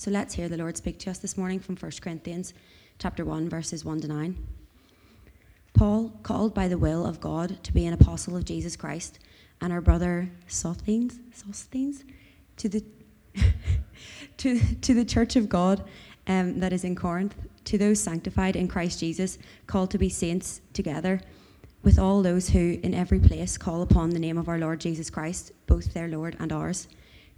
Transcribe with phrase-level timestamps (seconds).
[0.00, 2.54] So let's hear the Lord speak to us this morning from 1 Corinthians
[2.98, 4.46] chapter 1 verses 1 to 9.
[5.74, 9.18] Paul, called by the will of God to be an apostle of Jesus Christ,
[9.60, 12.04] and our brother Sosthenes, Sosthenes
[12.56, 12.82] to the
[14.38, 15.84] to, to the church of God
[16.26, 17.34] um, that is in Corinth,
[17.66, 19.36] to those sanctified in Christ Jesus,
[19.66, 21.20] called to be saints together,
[21.82, 25.10] with all those who in every place call upon the name of our Lord Jesus
[25.10, 26.88] Christ, both their Lord and ours.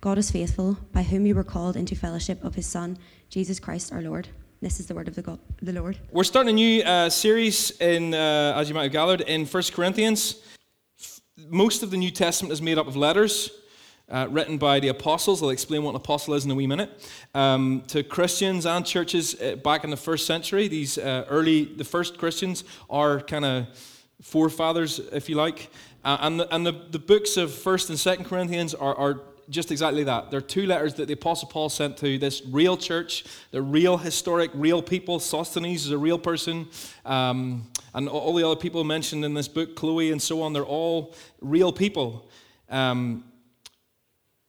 [0.00, 2.96] God is faithful, by whom you were called into fellowship of his Son,
[3.28, 4.28] Jesus Christ our Lord.
[4.62, 5.98] This is the word of the, God, the Lord.
[6.10, 9.62] We're starting a new uh, series in, uh, as you might have gathered, in 1
[9.74, 10.36] Corinthians.
[11.48, 13.50] Most of the New Testament is made up of letters
[14.08, 15.42] uh, written by the apostles.
[15.42, 16.90] I'll explain what an apostle is in a wee minute.
[17.34, 21.84] Um, to Christians and churches uh, back in the first century, these uh, early, the
[21.84, 23.66] first Christians are kind of
[24.22, 25.70] forefathers, if you like.
[26.02, 29.20] Uh, and the, and the, the books of 1st and 2nd Corinthians are, are
[29.50, 30.30] just exactly that.
[30.30, 34.50] They're two letters that the Apostle Paul sent to this real church, the real historic,
[34.54, 35.18] real people.
[35.18, 36.68] Sosthenes is a real person.
[37.04, 40.64] Um, and all the other people mentioned in this book, Chloe and so on, they're
[40.64, 42.30] all real people.
[42.68, 43.24] Um,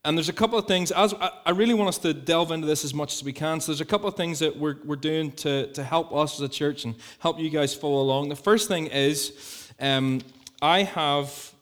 [0.03, 1.13] and there's a couple of things, as
[1.45, 3.59] I really want us to delve into this as much as we can.
[3.61, 6.41] So there's a couple of things that we're, we're doing to, to help us as
[6.41, 8.29] a church and help you guys follow along.
[8.29, 10.21] The first thing is um,
[10.61, 11.53] I have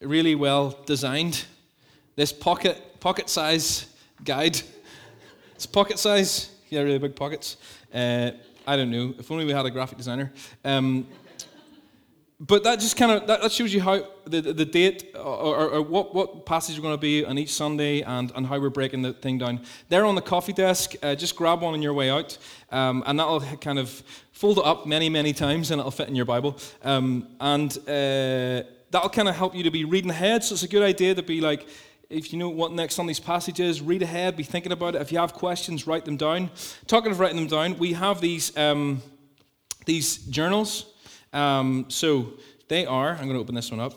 [0.00, 1.44] really well designed
[2.16, 3.86] this pocket pocket size
[4.24, 4.60] guide.
[5.54, 6.50] It's pocket size.
[6.70, 7.56] Yeah, really big pockets.
[7.92, 8.32] Uh,
[8.66, 9.14] I don't know.
[9.18, 10.32] If only we had a graphic designer.
[10.64, 11.06] Um,
[12.44, 15.68] but that just kind of that, that, shows you how the, the date or, or,
[15.74, 18.68] or, what, what passage we're going to be on each Sunday and, and how we're
[18.68, 19.60] breaking the thing down.
[19.88, 22.36] There on the coffee desk, uh, just grab one on your way out,
[22.72, 23.90] um, and that'll kind of
[24.32, 26.58] fold it up many, many times, and it'll fit in your Bible.
[26.82, 30.42] Um, and uh, that'll kind of help you to be reading ahead.
[30.42, 31.68] So it's a good idea to be like,
[32.12, 35.00] if you know what next Sunday's passage is, read ahead, be thinking about it.
[35.00, 36.50] If you have questions, write them down.
[36.86, 39.02] Talking of writing them down, we have these, um,
[39.86, 40.92] these journals.
[41.32, 42.34] Um, so
[42.68, 43.94] they are, I'm going to open this one up.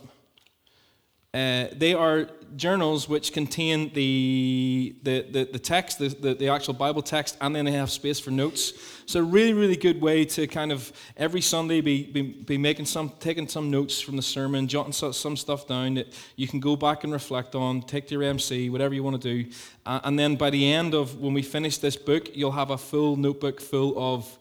[1.34, 6.74] Uh, they are journals which contain the, the, the, the text, the, the, the, actual
[6.74, 8.74] Bible text, and then they have space for notes.
[9.06, 13.12] So, really, really good way to kind of every Sunday be, be, be making some,
[13.20, 17.04] taking some notes from the sermon, jotting some stuff down that you can go back
[17.04, 19.50] and reflect on, take to your MC, whatever you want to do.
[19.86, 22.78] Uh, and then by the end of when we finish this book, you'll have a
[22.78, 24.38] full notebook full of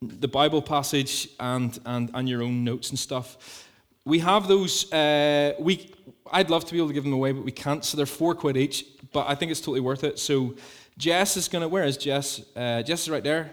[0.00, 3.64] the Bible passage and, and, and your own notes and stuff.
[4.04, 5.92] We have those, uh, we,
[6.32, 7.84] I'd love to be able to give them away, but we can't.
[7.84, 10.18] So they're four quid each, but I think it's totally worth it.
[10.18, 10.54] So
[10.96, 12.42] Jess is going to, where is Jess?
[12.56, 13.52] Uh, Jess is right there.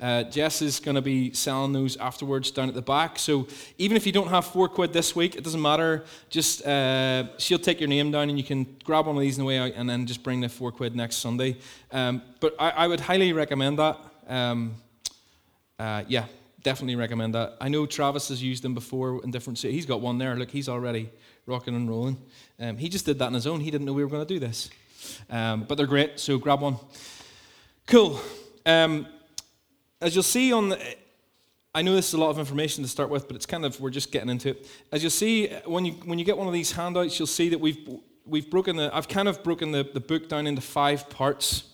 [0.00, 3.18] Uh, Jess is going to be selling those afterwards down at the back.
[3.18, 3.46] So
[3.78, 6.04] even if you don't have four quid this week, it doesn't matter.
[6.30, 9.44] Just uh, she'll take your name down and you can grab one of these on
[9.44, 11.58] the way out and then just bring the four quid next Sunday.
[11.92, 13.98] Um, but I, I, would highly recommend that.
[14.26, 14.74] Um,
[15.78, 16.26] uh, yeah,
[16.62, 17.56] definitely recommend that.
[17.60, 19.76] I know Travis has used them before in different cities.
[19.76, 20.34] He's got one there.
[20.34, 21.10] Look, he's already
[21.46, 22.16] rocking and rolling.
[22.58, 23.60] Um, he just did that on his own.
[23.60, 24.70] He didn't know we were going to do this.
[25.28, 26.76] Um, but they're great, so grab one.
[27.86, 28.18] Cool.
[28.64, 29.06] Um,
[30.00, 30.96] as you'll see on the,
[31.74, 33.78] I know this is a lot of information to start with, but it's kind of,
[33.80, 34.70] we're just getting into it.
[34.92, 37.58] As you'll see, when you, when you get one of these handouts, you'll see that
[37.60, 37.88] we've,
[38.24, 41.64] we've broken the, I've kind of broken the, the book down into five parts.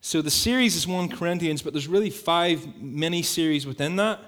[0.00, 4.20] So the series is 1 Corinthians, but there's really five mini series within that.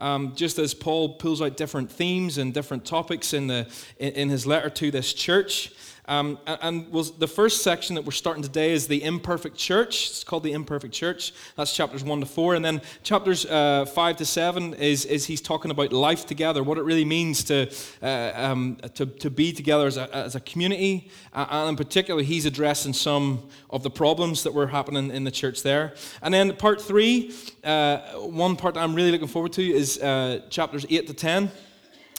[0.00, 3.66] Um, just as Paul pulls out different themes and different topics in, the,
[3.98, 5.72] in, in his letter to this church.
[6.08, 10.08] Um, and was the first section that we're starting today is the imperfect church.
[10.08, 11.34] It's called the imperfect church.
[11.54, 15.42] That's chapters one to four, and then chapters uh, five to seven is, is he's
[15.42, 17.70] talking about life together, what it really means to
[18.02, 22.22] uh, um, to, to be together as a, as a community, uh, and in particular,
[22.22, 25.92] he's addressing some of the problems that were happening in the church there.
[26.22, 30.86] And then part three, uh, one part I'm really looking forward to is uh, chapters
[30.88, 31.50] eight to ten.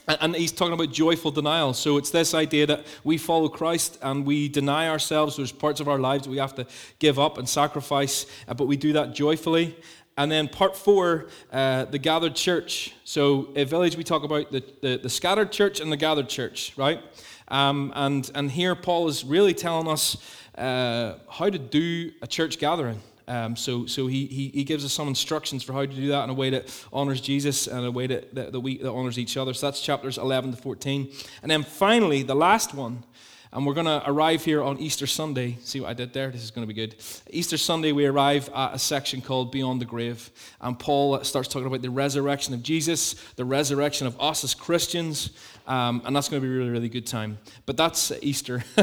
[0.09, 1.73] And he's talking about joyful denial.
[1.75, 5.38] So it's this idea that we follow Christ and we deny ourselves.
[5.38, 6.65] There's parts of our lives we have to
[6.97, 9.77] give up and sacrifice, uh, but we do that joyfully.
[10.17, 12.94] And then part four, uh, the gathered church.
[13.03, 16.73] So at Village, we talk about the, the, the scattered church and the gathered church,
[16.75, 17.01] right?
[17.47, 20.17] Um, and, and here Paul is really telling us
[20.57, 23.00] uh, how to do a church gathering.
[23.30, 26.24] Um, so so he, he, he gives us some instructions for how to do that
[26.24, 29.20] in a way that honors Jesus and a way that, that, that, we, that honors
[29.20, 29.54] each other.
[29.54, 31.12] So that's chapters 11 to 14.
[31.44, 33.04] And then finally, the last one
[33.51, 35.57] and we're going to arrive here on Easter Sunday.
[35.62, 36.30] See what I did there?
[36.30, 36.96] This is going to be good.
[37.31, 40.30] Easter Sunday, we arrive at a section called Beyond the Grave.
[40.62, 45.31] And Paul starts talking about the resurrection of Jesus, the resurrection of us as Christians.
[45.66, 47.40] Um, and that's going to be a really, really good time.
[47.66, 48.63] But that's Easter.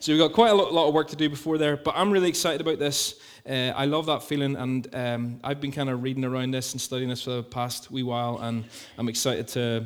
[0.00, 1.76] so we've got quite a lot, lot, of work to do before there.
[1.76, 3.20] But I'm really excited about this.
[3.46, 4.56] Uh, I love that feeling.
[4.56, 7.90] And um, I've been kind of reading around this and studying this for the past
[7.90, 8.38] wee while.
[8.38, 8.64] And
[8.96, 9.84] I'm excited to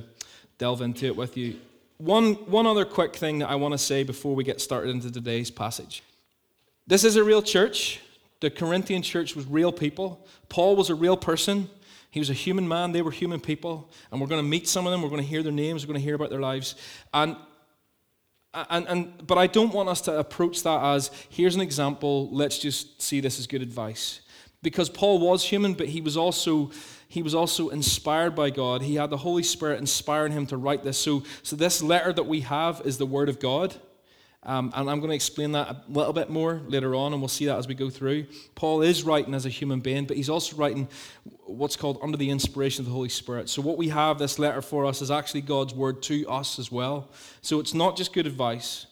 [0.58, 1.56] delve into it with you.
[1.98, 5.10] One, one other quick thing that I want to say before we get started into
[5.10, 6.04] today's passage.
[6.86, 8.00] This is a real church.
[8.40, 10.24] The Corinthian church was real people.
[10.48, 11.68] Paul was a real person.
[12.12, 12.92] He was a human man.
[12.92, 13.90] They were human people.
[14.12, 15.02] And we're going to meet some of them.
[15.02, 15.84] We're going to hear their names.
[15.84, 16.76] We're going to hear about their lives.
[17.12, 17.34] And,
[18.54, 22.30] and, and, but I don't want us to approach that as here's an example.
[22.30, 24.20] Let's just see this as good advice.
[24.62, 26.70] Because Paul was human, but he was also
[27.08, 28.82] he was also inspired by God.
[28.82, 30.98] He had the Holy Spirit inspiring him to write this.
[30.98, 33.74] So, so this letter that we have is the Word of God.
[34.44, 37.28] Um, and I'm going to explain that a little bit more later on, and we'll
[37.28, 38.26] see that as we go through.
[38.54, 40.88] Paul is writing as a human being, but he's also writing
[41.44, 43.48] what's called under the inspiration of the Holy Spirit.
[43.48, 46.70] So, what we have this letter for us is actually God's word to us as
[46.70, 47.10] well.
[47.42, 48.86] So, it's not just good advice,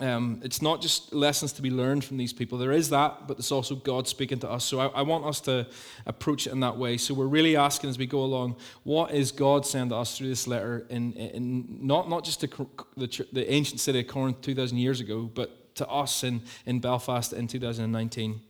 [0.00, 2.56] um, it's not just lessons to be learned from these people.
[2.56, 4.64] There is that, but it's also God speaking to us.
[4.64, 5.66] So I, I, want us to
[6.06, 6.96] approach it in that way.
[6.96, 10.28] So we're really asking as we go along, what is God saying to us through
[10.28, 12.48] this letter, in, in not, not just to
[12.96, 17.32] the, the ancient city of Corinth 2,000 years ago, but to us in, in Belfast
[17.32, 18.40] in 2019.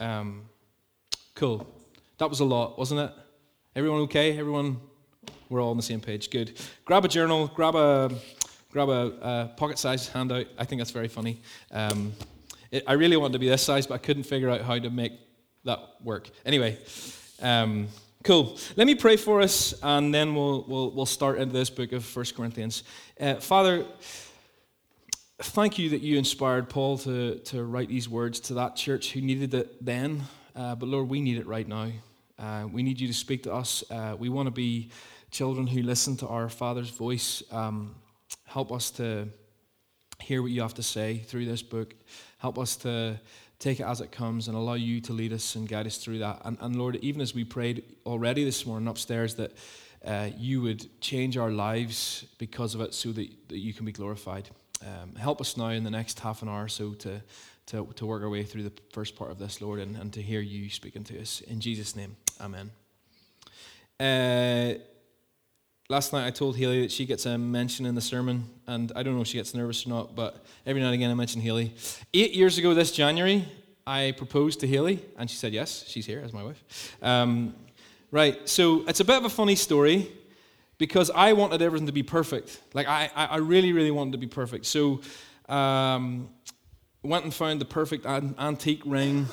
[0.00, 0.42] Um,
[1.34, 1.66] cool.
[2.18, 3.12] That was a lot, wasn't it?
[3.74, 4.38] Everyone okay?
[4.38, 4.80] Everyone?
[5.48, 6.30] We're all on the same page.
[6.30, 6.60] Good.
[6.84, 8.10] Grab a journal, grab a
[8.74, 10.46] grab a, a pocket-sized handout.
[10.58, 11.40] I think that's very funny.
[11.70, 12.12] Um,
[12.72, 14.90] it, I really wanted to be this size, but I couldn't figure out how to
[14.90, 15.12] make
[15.62, 16.28] that work.
[16.44, 16.76] Anyway,
[17.40, 17.86] um,
[18.24, 18.58] cool.
[18.74, 22.04] Let me pray for us, and then we'll, we'll, we'll start into this book of
[22.04, 22.82] First Corinthians.
[23.20, 23.86] Uh, Father,
[25.38, 29.20] thank you that you inspired Paul to, to write these words to that church who
[29.20, 30.24] needed it then.
[30.56, 31.92] Uh, but Lord, we need it right now.
[32.40, 33.84] Uh, we need you to speak to us.
[33.88, 34.90] Uh, we want to be
[35.30, 37.40] children who listen to our Father's voice.
[37.52, 37.94] Um,
[38.54, 39.26] Help us to
[40.20, 41.92] hear what you have to say through this book.
[42.38, 43.18] Help us to
[43.58, 46.20] take it as it comes and allow you to lead us and guide us through
[46.20, 46.40] that.
[46.44, 49.56] And, and Lord, even as we prayed already this morning upstairs, that
[50.04, 53.90] uh, you would change our lives because of it so that, that you can be
[53.90, 54.48] glorified.
[54.82, 57.20] Um, help us now in the next half an hour or so to,
[57.66, 60.22] to, to work our way through the first part of this, Lord, and, and to
[60.22, 61.40] hear you speaking to us.
[61.40, 62.70] In Jesus' name, amen.
[63.98, 64.78] Uh,
[65.88, 69.02] last night I told Haley that she gets a mention in the sermon, and I
[69.02, 71.40] don't know if she gets nervous or not, but every now and again I mention
[71.40, 71.74] Haley.
[72.14, 73.46] Eight years ago this January,
[73.86, 75.84] I proposed to Haley, and she said yes.
[75.86, 76.96] She's here as my wife.
[77.02, 77.54] Um,
[78.10, 80.10] right, so it's a bit of a funny story
[80.78, 82.60] because I wanted everything to be perfect.
[82.72, 84.66] Like, I, I really, really wanted to be perfect.
[84.66, 85.02] So,
[85.48, 86.30] um,
[87.02, 89.26] went and found the perfect an- antique ring.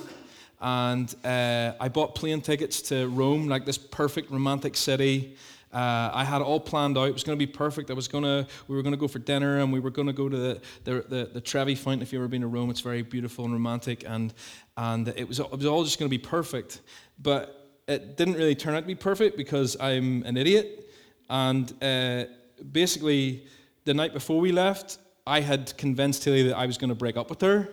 [0.60, 5.36] And uh, I bought plane tickets to Rome, like this perfect romantic city.
[5.74, 7.08] Uh, I had all planned out.
[7.08, 7.90] It was going to be perfect.
[7.90, 10.08] I was going to, we were going to go for dinner and we were going
[10.08, 12.02] to go to the, the, the, the Trevi Fountain.
[12.02, 14.04] If you've ever been to Rome, it's very beautiful and romantic.
[14.06, 14.34] And,
[14.76, 16.82] and it, was, it was all just going to be perfect.
[17.20, 20.90] But it didn't really turn out to be perfect because I'm an idiot.
[21.30, 22.26] And uh,
[22.72, 23.48] basically,
[23.86, 27.16] the night before we left, I had convinced Tilly that I was going to break
[27.16, 27.70] up with her.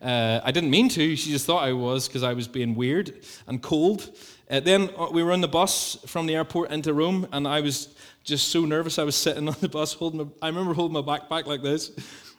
[0.00, 1.16] Uh, I didn't mean to.
[1.16, 4.16] She just thought I was because I was being weird and cold.
[4.50, 7.60] Uh, then uh, we were on the bus from the airport into Rome, and I
[7.60, 8.98] was just so nervous.
[8.98, 10.20] I was sitting on the bus holding.
[10.20, 11.92] My, I remember holding my backpack like this,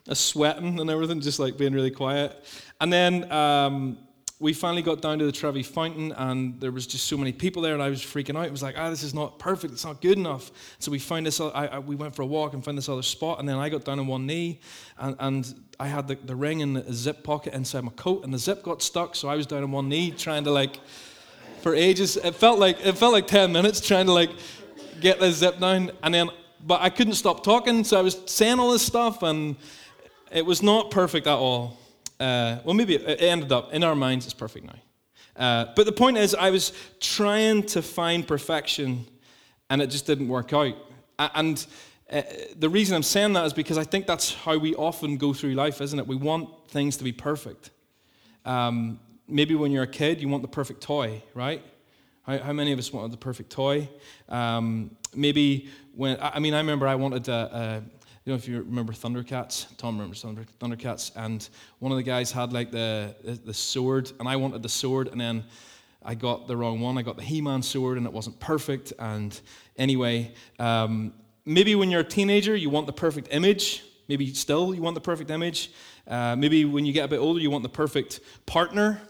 [0.08, 2.44] uh, sweating and everything, just like being really quiet.
[2.82, 4.00] And then um,
[4.40, 7.62] we finally got down to the Trevi Fountain, and there was just so many people
[7.62, 8.46] there, and I was freaking out.
[8.46, 9.74] It was like, ah, this is not perfect.
[9.74, 10.52] It's not good enough.
[10.80, 11.40] So we found this.
[11.40, 13.70] I, I, we went for a walk and found this other spot, and then I
[13.70, 14.62] got down on one knee,
[14.98, 18.34] and, and I had the, the ring in the zip pocket inside my coat, and
[18.34, 19.16] the zip got stuck.
[19.16, 20.80] So I was down on one knee trying to like
[21.62, 22.18] for ages.
[22.18, 24.32] It felt like it felt like 10 minutes trying to like
[25.00, 26.30] get the zip down and then
[26.66, 29.56] but I couldn't stop talking, so I was saying all this stuff and
[30.32, 31.78] it was not perfect at all.
[32.20, 34.76] Uh, well, maybe it ended up in our minds it's perfect now.
[35.36, 39.06] Uh, but the point is, I was trying to find perfection,
[39.70, 40.76] and it just didn't work out.
[41.18, 41.66] And
[42.12, 42.24] uh,
[42.58, 45.54] the reason I'm saying that is because I think that's how we often go through
[45.54, 46.08] life, isn't it?
[46.08, 47.70] We want things to be perfect.
[48.44, 51.64] Um, maybe when you're a kid, you want the perfect toy, right?
[52.24, 53.90] How, how many of us wanted the perfect toy?
[54.28, 57.84] Um, maybe when, I mean, I remember I wanted a, a
[58.26, 59.66] you know if you remember Thundercats.
[59.78, 61.48] Tom remembers Thunder, Thundercats, and
[61.80, 65.20] one of the guys had like the, the sword, and I wanted the sword, and
[65.20, 65.44] then
[66.04, 66.98] I got the wrong one.
[66.98, 68.94] I got the He-Man sword, and it wasn't perfect.
[69.00, 69.40] And
[69.78, 71.14] anyway, um,
[71.46, 73.84] maybe when you're a teenager, you want the perfect image.
[74.08, 75.72] Maybe still you want the perfect image.
[76.08, 79.02] Uh, maybe when you get a bit older, you want the perfect partner.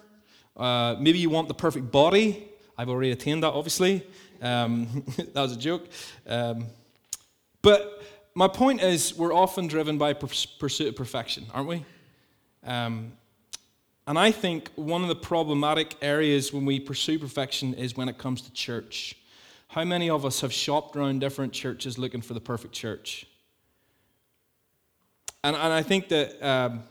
[0.60, 2.50] Uh, maybe you want the perfect body.
[2.78, 4.06] I've already attained that, obviously.
[4.42, 5.88] Um, that was a joke.
[6.28, 6.66] Um,
[7.62, 8.04] but
[8.36, 11.86] my point is, we're often driven by pursuit of perfection, aren't we?
[12.66, 13.14] Um,
[14.06, 18.18] and I think one of the problematic areas when we pursue perfection is when it
[18.18, 19.16] comes to church.
[19.70, 23.28] How many of us have shopped around different churches looking for the perfect church?
[25.44, 26.84] And, and I think that um,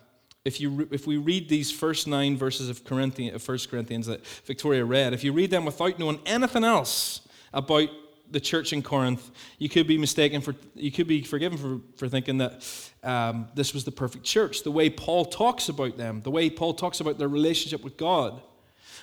[0.49, 4.83] if, you, if we read these first nine verses of Corinthians, 1 Corinthians that Victoria
[4.83, 7.21] read, if you read them without knowing anything else
[7.53, 7.91] about
[8.31, 12.09] the church in Corinth, you could be mistaken for, you could be forgiven for, for
[12.09, 12.67] thinking that
[13.03, 16.73] um, this was the perfect church, the way Paul talks about them, the way Paul
[16.73, 18.41] talks about their relationship with God.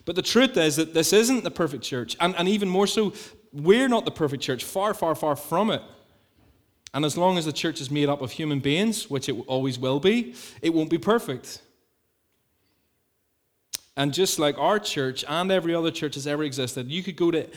[0.03, 2.17] But the truth is that this isn't the perfect church.
[2.19, 3.13] And, and even more so,
[3.53, 5.81] we're not the perfect church, far, far, far from it.
[6.95, 9.77] And as long as the church is made up of human beings, which it always
[9.77, 11.61] will be, it won't be perfect.
[13.97, 17.31] And just like our church and every other church has ever existed, you could go
[17.31, 17.49] to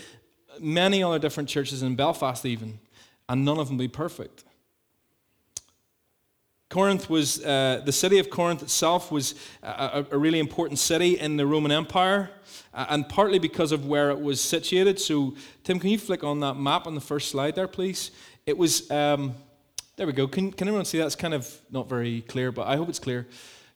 [0.59, 2.81] many other different churches in Belfast, even,
[3.29, 4.43] and none of them be perfect.
[6.69, 11.37] Corinth was, uh, the city of Corinth itself was a, a, really important city in
[11.37, 12.31] the Roman Empire,
[12.75, 15.01] uh, and partly because of where it was situated.
[15.01, 18.11] So, Tim, can you flick on that map on the first slide there, please?
[18.49, 19.35] It was, um,
[19.97, 20.27] there we go.
[20.27, 23.27] Can, can everyone see that's kind of not very clear, but I hope it's clear.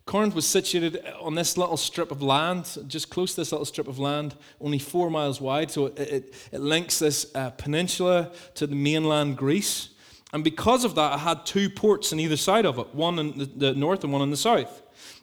[0.07, 3.87] Corinth was situated on this little strip of land, just close to this little strip
[3.87, 5.71] of land, only four miles wide.
[5.71, 9.91] So it, it, it links this uh, peninsula to the mainland Greece.
[10.33, 13.37] And because of that, it had two ports on either side of it one in
[13.37, 14.81] the, the north and one in the south.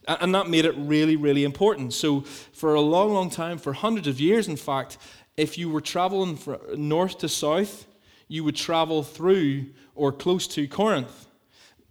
[0.07, 1.93] And that made it really, really important.
[1.93, 4.99] So, for a long, long time, for hundreds of years, in fact,
[5.37, 7.87] if you were traveling from north to south,
[8.29, 11.27] you would travel through or close to Corinth.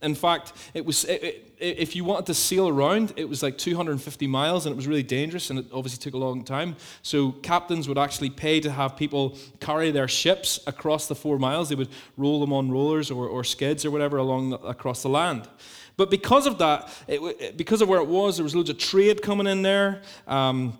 [0.01, 3.59] In fact, it was it, it, if you wanted to sail around, it was like
[3.59, 6.77] 250 miles, and it was really dangerous, and it obviously took a long time.
[7.03, 11.69] So captains would actually pay to have people carry their ships across the four miles.
[11.69, 15.09] They would roll them on rollers or, or skids or whatever along the, across the
[15.09, 15.49] land.
[15.97, 19.21] But because of that, it, because of where it was, there was loads of trade
[19.21, 20.03] coming in there.
[20.29, 20.79] Um,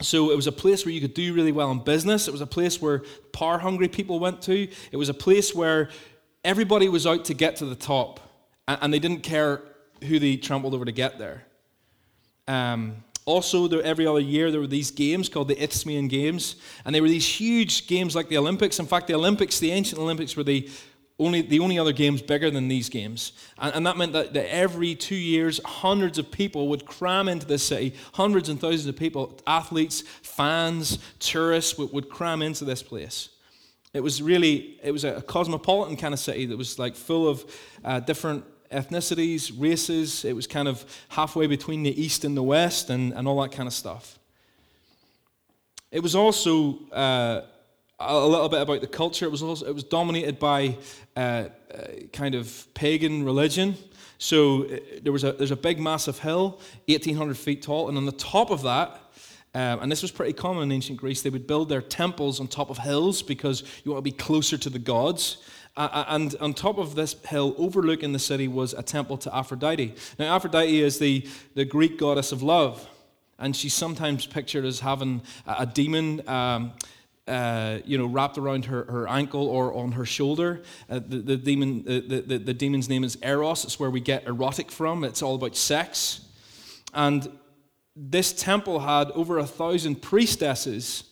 [0.00, 2.28] so it was a place where you could do really well in business.
[2.28, 4.68] It was a place where power hungry people went to.
[4.92, 5.88] It was a place where
[6.44, 8.20] everybody was out to get to the top,
[8.68, 9.62] and they didn't care
[10.04, 11.44] who they trampled over to get there.
[12.46, 16.94] Um, also, there, every other year there were these games called the Isthmian Games, and
[16.94, 18.78] they were these huge games like the Olympics.
[18.78, 20.68] In fact, the Olympics, the ancient Olympics, were the
[21.18, 23.32] only, the only other games bigger than these games.
[23.58, 27.46] And, and that meant that, that, every two years, hundreds of people would cram into
[27.46, 27.94] this city.
[28.14, 33.30] Hundreds and thousands of people, athletes, fans, tourists, would, would cram into this place.
[33.94, 37.44] It was really, it was a cosmopolitan kind of city that was like full of
[37.82, 40.22] uh, different ethnicities, races.
[40.22, 43.52] It was kind of halfway between the East and the West and, and all that
[43.52, 44.18] kind of stuff.
[45.90, 47.42] It was also uh,
[47.98, 49.24] a little bit about the culture.
[49.24, 50.76] It was also, it was dominated by
[51.16, 51.48] uh, uh,
[52.12, 53.76] kind of pagan religion.
[54.18, 58.06] So uh, there was a there's a big massive hill, 1,800 feet tall, and on
[58.06, 59.00] the top of that,
[59.54, 62.48] um, and this was pretty common in ancient Greece, they would build their temples on
[62.48, 65.38] top of hills because you want to be closer to the gods.
[65.78, 69.94] And on top of this hill, overlooking the city, was a temple to Aphrodite.
[70.18, 72.86] Now, Aphrodite is the, the Greek goddess of love,
[73.38, 76.26] and she's sometimes pictured as having a, a demon.
[76.28, 76.72] Um,
[77.26, 80.62] uh, you know, wrapped around her, her ankle or on her shoulder.
[80.88, 83.64] Uh, the, the, demon, the, the, the demon's name is Eros.
[83.64, 85.04] It's where we get erotic from.
[85.04, 86.20] It's all about sex.
[86.94, 87.28] And
[87.96, 91.04] this temple had over a thousand priestesses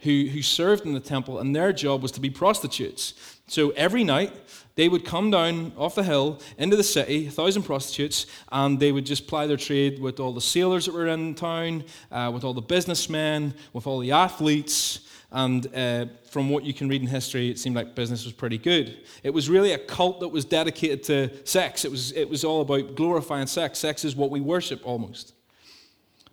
[0.00, 3.14] who, who served in the temple, and their job was to be prostitutes.
[3.46, 4.32] So every night,
[4.74, 8.90] they would come down off the hill into the city, a thousand prostitutes, and they
[8.90, 12.42] would just ply their trade with all the sailors that were in town, uh, with
[12.42, 15.00] all the businessmen, with all the athletes,
[15.32, 18.58] and uh, from what you can read in history, it seemed like business was pretty
[18.58, 19.00] good.
[19.22, 21.86] It was really a cult that was dedicated to sex.
[21.86, 23.78] It was, it was all about glorifying sex.
[23.78, 25.32] Sex is what we worship almost.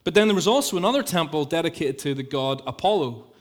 [0.03, 3.31] But then there was also another temple dedicated to the god Apollo.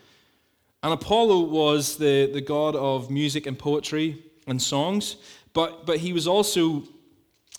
[0.85, 5.17] And Apollo was the, the god of music and poetry and songs,
[5.55, 6.85] but, but he was also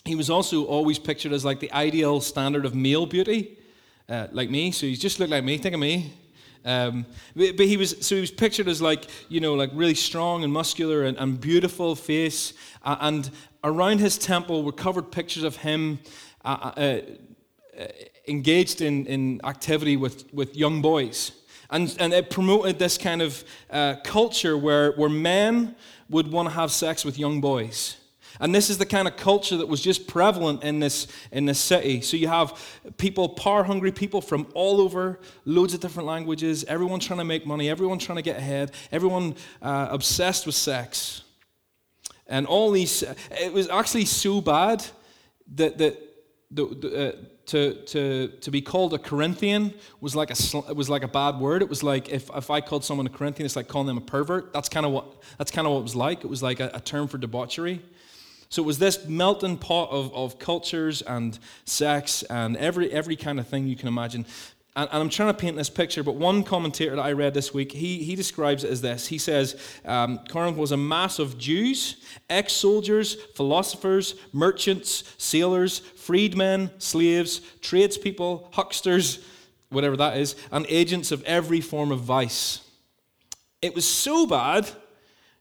[0.06, 3.58] he was also always pictured as like the ideal standard of male beauty,
[4.08, 4.70] uh, like me.
[4.70, 5.58] So he just looked like me.
[5.58, 6.14] Think of me.
[6.64, 9.94] Um, but, but he was so he was pictured as like you know like really
[9.94, 12.52] strong and muscular and, and beautiful face,
[12.84, 13.30] uh, and
[13.64, 15.98] around his temple were covered pictures of him
[16.44, 17.00] uh, uh,
[17.78, 17.86] uh,
[18.28, 21.32] engaged in, in activity with, with young boys.
[21.70, 25.76] And, and it promoted this kind of uh, culture where, where men
[26.08, 27.96] would want to have sex with young boys.
[28.40, 31.58] And this is the kind of culture that was just prevalent in this, in this
[31.58, 32.00] city.
[32.00, 32.58] So you have
[32.96, 37.46] people, power hungry people from all over, loads of different languages, everyone trying to make
[37.46, 41.22] money, everyone trying to get ahead, everyone uh, obsessed with sex.
[42.26, 44.84] And all these, it was actually so bad
[45.56, 45.98] that, that
[46.56, 47.12] uh,
[47.46, 50.36] to, to, to be called a Corinthian was like a,
[50.68, 51.62] it was like a bad word.
[51.62, 54.00] It was like if, if I called someone a Corinthian, it's like calling them a
[54.00, 54.52] pervert.
[54.52, 56.24] That's kind of what, that's kind of what it was like.
[56.24, 57.82] It was like a, a term for debauchery.
[58.50, 63.38] So it was this melting pot of, of cultures and sex and every, every kind
[63.38, 64.26] of thing you can imagine.
[64.74, 67.54] And, and, I'm trying to paint this picture, but one commentator that I read this
[67.54, 69.06] week, he, he describes it as this.
[69.06, 71.96] He says um, Corinth was a mass of Jews,
[72.28, 79.24] ex soldiers, philosophers, merchants, sailors, freedmen, slaves, tradespeople, hucksters,
[79.68, 82.68] whatever that is, and agents of every form of vice.
[83.62, 84.68] It was so bad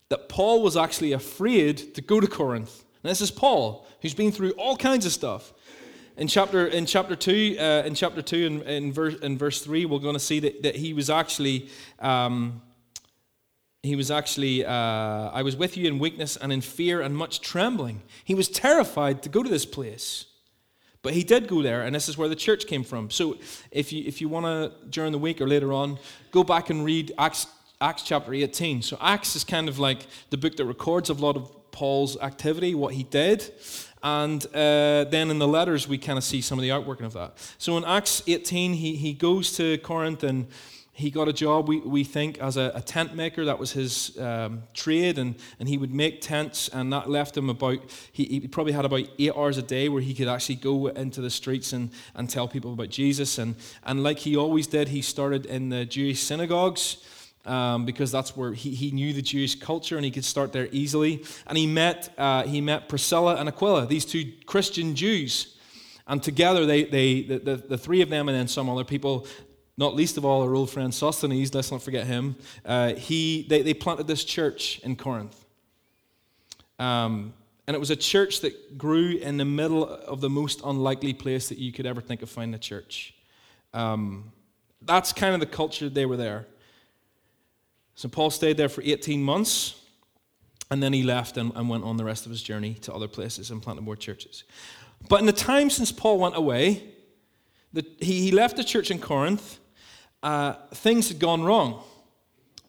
[0.09, 2.83] that Paul was actually afraid to go to Corinth.
[3.09, 5.51] And this is Paul, who's been through all kinds of stuff.
[6.15, 9.85] In chapter, in chapter 2, uh, in chapter 2 in, in, verse, in verse 3,
[9.85, 12.61] we're going to see that, that he was actually, um,
[13.81, 17.41] he was actually, uh, I was with you in weakness and in fear and much
[17.41, 18.03] trembling.
[18.25, 20.27] He was terrified to go to this place.
[21.01, 23.09] But he did go there, and this is where the church came from.
[23.09, 23.39] So
[23.71, 25.97] if you, if you want to, during the week or later on,
[26.29, 27.47] go back and read Acts,
[27.81, 28.83] Acts chapter 18.
[28.83, 32.75] So Acts is kind of like the book that records a lot of Paul's activity,
[32.75, 33.53] what he did.
[34.03, 37.13] And uh, then in the letters, we kind of see some of the outworking of
[37.13, 37.37] that.
[37.57, 40.47] So in Acts 18, he, he goes to Corinth and
[40.91, 43.45] he got a job, we, we think, as a, a tent maker.
[43.45, 47.49] That was his um, trade, and, and he would make tents, and that left him
[47.49, 47.79] about,
[48.11, 51.21] he, he, probably had about eight hours a day where he could actually go into
[51.21, 53.37] the streets and, and tell people about Jesus.
[53.37, 53.55] And,
[53.85, 56.97] and like he always did, he started in the Jewish synagogues
[57.45, 60.69] um, because that's where he, he knew the Jewish culture and he could start there
[60.71, 61.23] easily.
[61.47, 65.55] And he met, uh, he met Priscilla and Aquila, these two Christian Jews.
[66.07, 69.27] And together, they, they, the, the, the three of them and then some other people,
[69.77, 73.61] not least of all our old friend Sosthenes, let's not forget him, uh, he, they,
[73.61, 75.45] they planted this church in Corinth.
[76.79, 77.33] Um,
[77.67, 81.49] and it was a church that grew in the middle of the most unlikely place
[81.49, 83.13] that you could ever think of finding a church.
[83.75, 84.31] Um,
[84.81, 86.47] that's kind of the culture they were there.
[87.99, 89.75] So Paul stayed there for 18 months,
[90.71, 93.09] and then he left and, and went on the rest of his journey to other
[93.09, 94.45] places and planted more churches.
[95.09, 96.81] But in the time since Paul went away,
[97.73, 99.59] the, he, he left the church in Corinth,
[100.23, 101.83] uh, things had gone wrong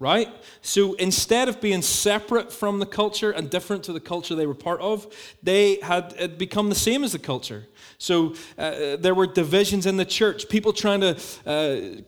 [0.00, 0.28] right?
[0.62, 4.54] So instead of being separate from the culture and different to the culture they were
[4.54, 7.66] part of, they had, had become the same as the culture.
[7.98, 12.00] So uh, there were divisions in the church, people trying to uh,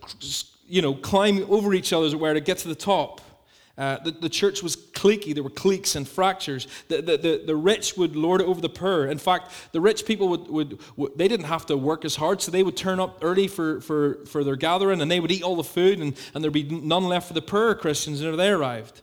[0.72, 3.20] you know, climb over each other where to get to the top.
[3.76, 5.35] Uh, the, the, church was cliquey.
[5.35, 6.66] There were cliques and fractures.
[6.88, 9.04] The, the, the, the, rich would lord it over the poor.
[9.04, 12.40] In fact, the rich people would, would, would, they didn't have to work as hard,
[12.40, 15.42] so they would turn up early for, for, for their gathering and they would eat
[15.42, 18.48] all the food and, and there'd be none left for the poor Christians whenever they
[18.48, 19.02] arrived.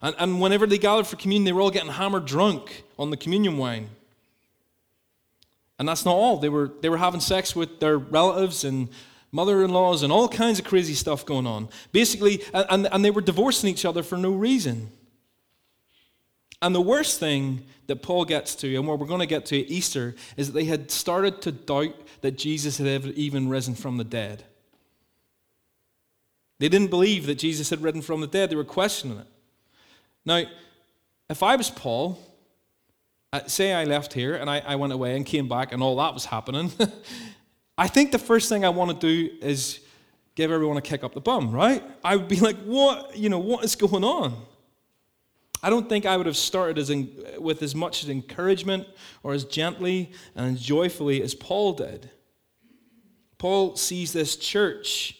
[0.00, 3.16] And, and whenever they gathered for communion, they were all getting hammered drunk on the
[3.18, 3.90] communion wine.
[5.78, 6.38] And that's not all.
[6.38, 8.88] They were, they were having sex with their relatives and
[9.32, 11.68] mother in laws, and all kinds of crazy stuff going on.
[11.92, 14.90] Basically, and, and they were divorcing each other for no reason.
[16.60, 19.60] And the worst thing that Paul gets to, and what we're going to get to
[19.60, 23.74] at Easter, is that they had started to doubt that Jesus had ever even risen
[23.74, 24.44] from the dead.
[26.58, 29.26] They didn't believe that Jesus had risen from the dead, they were questioning it.
[30.24, 30.42] Now,
[31.30, 32.18] if I was Paul,
[33.46, 36.14] say I left here and I, I went away and came back and all that
[36.14, 36.72] was happening,
[37.78, 39.78] I think the first thing I want to do is
[40.34, 41.82] give everyone a kick up the bum, right?
[42.04, 44.34] I would be like, what, you know, what is going on?
[45.62, 48.86] I don't think I would have started as in, with as much encouragement
[49.22, 52.10] or as gently and joyfully as Paul did.
[53.38, 55.18] Paul sees this church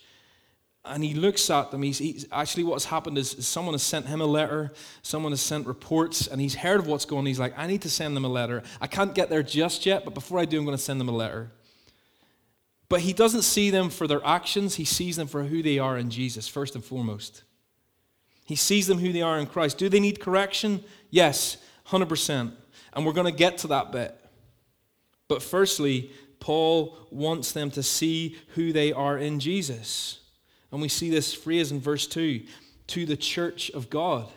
[0.84, 1.82] and he looks at them.
[1.82, 5.40] He's, he's, actually what's happened is, is, someone has sent him a letter, someone has
[5.40, 7.26] sent reports, and he's heard of what's going on.
[7.26, 8.62] He's like, I need to send them a letter.
[8.80, 11.08] I can't get there just yet, but before I do, I'm going to send them
[11.08, 11.52] a letter.
[12.88, 15.98] But he doesn't see them for their actions, he sees them for who they are
[15.98, 17.42] in Jesus, first and foremost.
[18.44, 19.76] He sees them who they are in Christ.
[19.76, 20.82] Do they need correction?
[21.10, 22.52] Yes, 100%.
[22.94, 24.18] And we're going to get to that bit.
[25.28, 30.20] But firstly, Paul wants them to see who they are in Jesus.
[30.72, 32.42] And we see this phrase in verse 2
[32.88, 34.28] to the church of God.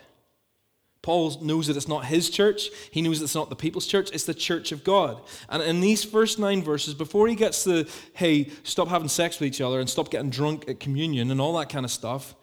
[1.02, 2.70] Paul knows that it's not his church.
[2.92, 4.10] He knows it's not the people's church.
[4.14, 5.22] It's the church of God.
[5.50, 9.48] And in these first nine verses, before he gets to, hey, stop having sex with
[9.48, 12.36] each other and stop getting drunk at communion and all that kind of stuff,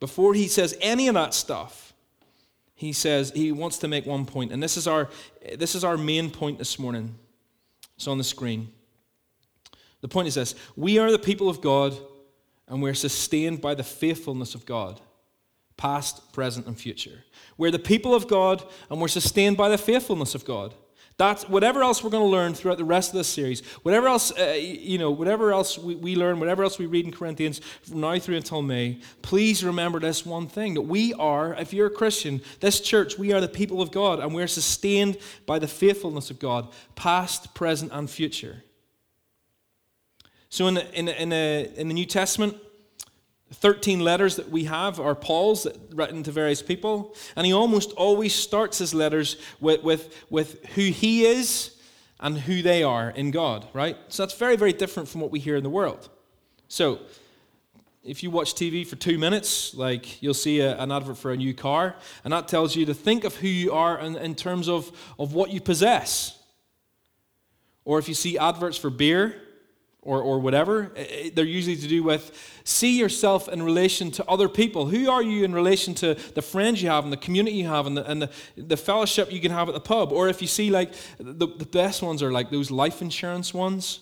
[0.00, 1.94] before he says any of that stuff,
[2.74, 4.52] he says he wants to make one point.
[4.52, 5.08] And this is our,
[5.56, 7.14] this is our main point this morning.
[7.96, 8.70] It's on the screen.
[10.02, 11.96] The point is this we are the people of God,
[12.68, 15.00] and we're sustained by the faithfulness of God
[15.82, 17.24] past, present, and future.
[17.58, 20.74] We're the people of God, and we're sustained by the faithfulness of God.
[21.16, 24.30] That's whatever else we're going to learn throughout the rest of this series, whatever else,
[24.38, 28.00] uh, you know, whatever else we, we learn, whatever else we read in Corinthians from
[28.00, 31.90] now through until May, please remember this one thing that we are, if you're a
[31.90, 36.30] Christian, this church, we are the people of God, and we're sustained by the faithfulness
[36.30, 38.62] of God, past, present, and future.
[40.48, 42.56] So in the, in the, in the, in the New Testament,
[43.52, 48.34] 13 letters that we have are Paul's written to various people, and he almost always
[48.34, 51.76] starts his letters with, with, with who he is
[52.20, 53.96] and who they are in God, right?
[54.08, 56.08] So that's very, very different from what we hear in the world.
[56.68, 57.00] So,
[58.04, 61.36] if you watch TV for two minutes, like you'll see a, an advert for a
[61.36, 64.68] new car, and that tells you to think of who you are in, in terms
[64.68, 66.38] of, of what you possess.
[67.84, 69.40] Or if you see adverts for beer,
[70.02, 70.92] or, or whatever.
[70.96, 74.86] Eh, eh, they're usually to do with see yourself in relation to other people.
[74.86, 77.86] Who are you in relation to the friends you have and the community you have
[77.86, 80.12] and the, and the, the fellowship you can have at the pub?
[80.12, 84.00] Or if you see, like, the, the best ones are like those life insurance ones,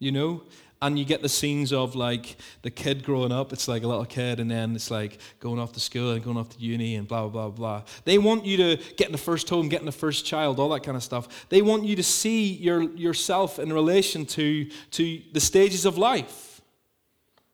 [0.00, 0.42] you know?
[0.86, 3.52] And you get the scenes of like the kid growing up.
[3.52, 6.36] It's like a little kid, and then it's like going off to school and going
[6.36, 7.82] off to uni and blah, blah, blah.
[8.04, 10.68] They want you to get in the first home, get in the first child, all
[10.70, 11.48] that kind of stuff.
[11.48, 16.60] They want you to see your, yourself in relation to, to the stages of life.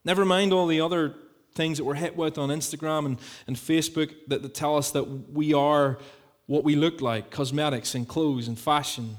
[0.05, 1.15] Never mind all the other
[1.55, 5.05] things that we're hit with on Instagram and, and Facebook that, that tell us that
[5.05, 5.99] we are
[6.47, 9.19] what we look like cosmetics and clothes and fashion.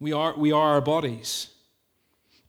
[0.00, 1.51] We are, we are our bodies.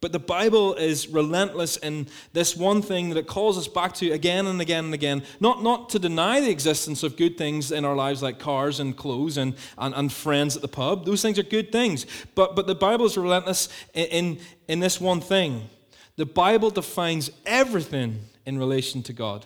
[0.04, 4.12] But the Bible is relentless in this one thing that it calls us back to
[4.12, 5.24] again and again and again.
[5.40, 8.98] Not, not to deny the existence of good things in our lives like cars and
[8.98, 11.06] clothes and, and, and friends at the pub.
[11.06, 12.06] Those things are good things.
[12.36, 15.70] But, but the Bible is relentless in, in, in this one thing.
[16.18, 19.46] The Bible defines everything in relation to God.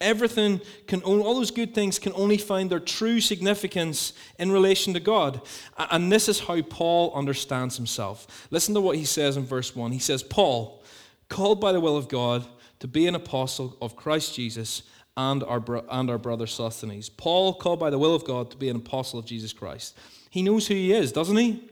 [0.00, 5.00] Everything can, all those good things can only find their true significance in relation to
[5.00, 5.40] God.
[5.78, 8.46] And this is how Paul understands himself.
[8.50, 9.92] Listen to what he says in verse 1.
[9.92, 10.82] He says, Paul,
[11.30, 12.44] called by the will of God
[12.80, 14.82] to be an apostle of Christ Jesus
[15.16, 17.08] and our, bro- and our brother Sosthenes.
[17.08, 19.96] Paul, called by the will of God to be an apostle of Jesus Christ.
[20.28, 21.70] He knows who he is, doesn't he?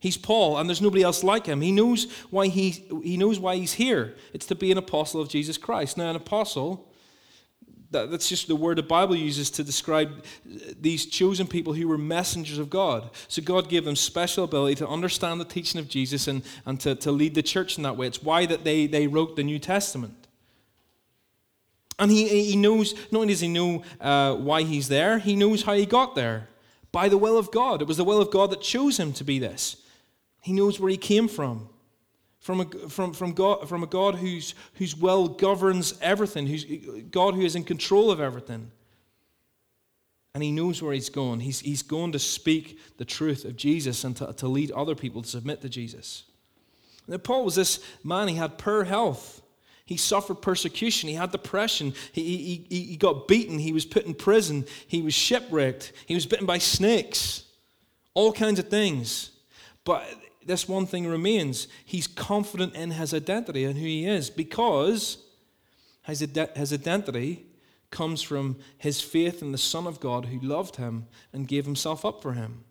[0.00, 1.60] He's Paul, and there's nobody else like him.
[1.60, 4.16] He knows why he, he knows why he's here.
[4.32, 5.98] It's to be an apostle of Jesus Christ.
[5.98, 6.89] Now, an apostle
[7.90, 10.24] that, that's just the word the Bible uses to describe
[10.80, 13.10] these chosen people who were messengers of God.
[13.28, 16.94] So God gave them special ability to understand the teaching of Jesus and, and to,
[16.96, 18.06] to lead the church in that way.
[18.06, 20.28] It's why that they, they wrote the New Testament.
[21.98, 25.64] And he, he knows, not only does he know uh, why he's there, he knows
[25.64, 26.48] how he got there.
[26.92, 27.82] By the will of God.
[27.82, 29.76] It was the will of God that chose him to be this.
[30.40, 31.68] He knows where he came from
[32.40, 36.64] from a, from, from, God, from a God who's, whose will governs everything, who's
[37.10, 38.70] God who is in control of everything.
[40.34, 41.40] And he knows where he's going.
[41.40, 45.22] He's, he's going to speak the truth of Jesus and to, to lead other people
[45.22, 46.24] to submit to Jesus.
[47.06, 49.42] Now, Paul was this man, he had poor health.
[49.84, 51.08] He suffered persecution.
[51.08, 51.94] He had depression.
[52.12, 53.58] He, he, he got beaten.
[53.58, 54.64] He was put in prison.
[54.86, 55.92] He was shipwrecked.
[56.06, 57.42] He was bitten by snakes.
[58.14, 59.32] All kinds of things.
[59.84, 60.04] But
[60.46, 61.68] this one thing remains.
[61.84, 65.18] He's confident in his identity and who he is because
[66.02, 66.20] his,
[66.56, 67.46] his identity
[67.90, 72.04] comes from his faith in the Son of God who loved him and gave himself
[72.04, 72.64] up for him.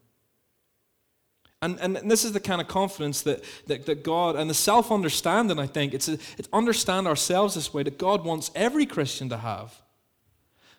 [1.62, 4.92] And, and this is the kind of confidence that, that, that God, and the self
[4.92, 9.28] understanding, I think, it's, a, it's understand ourselves this way that God wants every Christian
[9.30, 9.82] to have.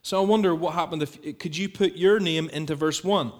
[0.02, 3.30] So I wonder what happened if, could you put your name into verse 1?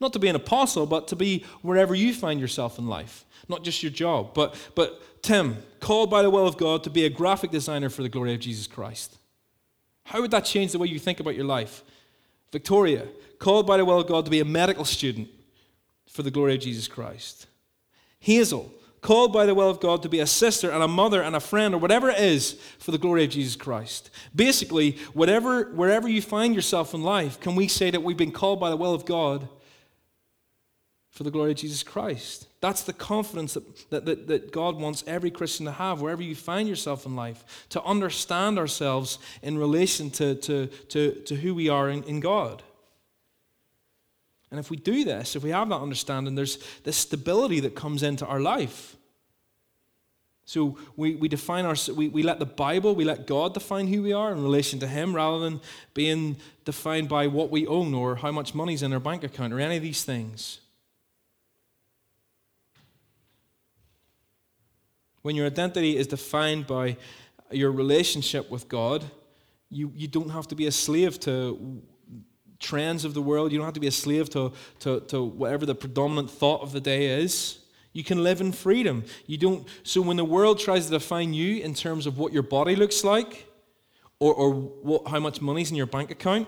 [0.00, 3.24] Not to be an apostle, but to be wherever you find yourself in life.
[3.48, 4.32] Not just your job.
[4.34, 8.02] But, but Tim, called by the will of God to be a graphic designer for
[8.02, 9.18] the glory of Jesus Christ.
[10.04, 11.82] How would that change the way you think about your life?
[12.50, 13.06] Victoria,
[13.38, 15.28] called by the will of God to be a medical student
[16.08, 17.46] for the glory of Jesus Christ.
[18.18, 21.36] Hazel, called by the will of God to be a sister and a mother and
[21.36, 24.10] a friend or whatever it is for the glory of Jesus Christ.
[24.34, 28.60] Basically, whatever, wherever you find yourself in life, can we say that we've been called
[28.60, 29.48] by the will of God
[31.20, 32.48] for the glory of Jesus Christ.
[32.62, 36.34] That's the confidence that, that, that, that, God wants every Christian to have wherever you
[36.34, 41.68] find yourself in life, to understand ourselves in relation to, to, to, to who we
[41.68, 42.62] are in, in God.
[44.50, 48.02] And if we do this, if we have that understanding, there's this stability that comes
[48.02, 48.96] into our life.
[50.46, 54.02] So we, we define our, we, we let the Bible, we let God define who
[54.02, 55.60] we are in relation to Him rather than
[55.92, 59.60] being defined by what we own or how much money's in our bank account or
[59.60, 60.60] any of these things.
[65.22, 66.96] When your identity is defined by
[67.50, 69.04] your relationship with God,
[69.68, 71.82] you, you don't have to be a slave to
[72.58, 73.52] trends of the world.
[73.52, 76.72] You don't have to be a slave to, to, to whatever the predominant thought of
[76.72, 77.58] the day is.
[77.92, 79.04] You can live in freedom.
[79.26, 82.42] You don't, so when the world tries to define you in terms of what your
[82.42, 83.46] body looks like
[84.20, 86.46] or, or what, how much money's in your bank account,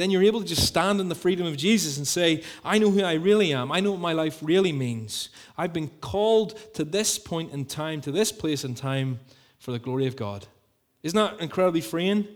[0.00, 2.90] then you're able to just stand in the freedom of Jesus and say, I know
[2.90, 3.70] who I really am.
[3.70, 5.28] I know what my life really means.
[5.58, 9.20] I've been called to this point in time, to this place in time
[9.58, 10.46] for the glory of God.
[11.02, 12.26] Isn't that incredibly freeing?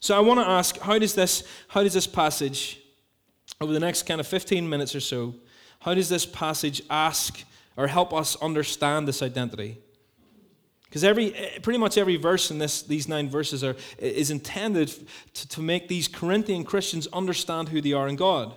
[0.00, 2.80] So I want to ask, how does this, how does this passage,
[3.60, 5.34] over the next kind of 15 minutes or so,
[5.80, 7.42] how does this passage ask
[7.76, 9.78] or help us understand this identity?
[10.86, 14.92] Because every, eh, pretty much every verse in this, these nine verses are, is intended
[15.34, 18.54] to, to make these Corinthian Christians understand who they are in God.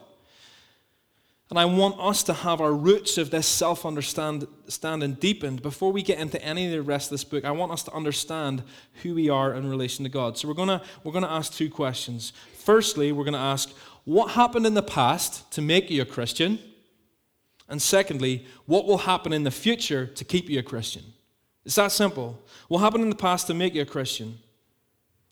[1.49, 5.63] And I want us to have our roots of this self understanding deepened.
[5.63, 7.93] Before we get into any of the rest of this book, I want us to
[7.93, 8.61] understand
[9.01, 10.37] who we are in relation to God.
[10.37, 12.33] So we're going we're gonna ask two questions.
[12.69, 13.71] Firstly, we're going to ask,
[14.05, 16.59] what happened in the past to make you a Christian?
[17.67, 21.03] And secondly, what will happen in the future to keep you a Christian?
[21.65, 22.39] It's that simple.
[22.67, 24.39] What happened in the past to make you a Christian?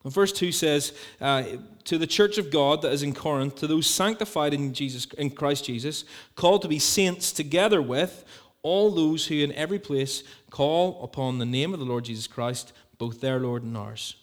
[0.03, 1.43] And verse 2 says, uh,
[1.85, 5.29] To the church of God that is in Corinth, to those sanctified in, Jesus, in
[5.31, 8.23] Christ Jesus, called to be saints together with
[8.61, 12.73] all those who in every place call upon the name of the Lord Jesus Christ,
[12.97, 14.15] both their Lord and ours.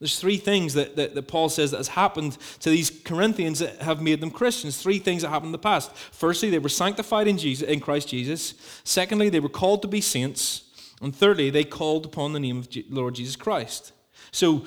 [0.00, 3.80] There's three things that, that, that, Paul says that has happened to these Corinthians that
[3.80, 4.82] have made them Christians.
[4.82, 5.94] Three things that happened in the past.
[5.94, 8.54] Firstly, they were sanctified in, Jesus, in Christ Jesus.
[8.84, 10.63] Secondly, they were called to be saints.
[11.04, 13.92] And thirdly, they called upon the name of Lord Jesus Christ.
[14.30, 14.64] So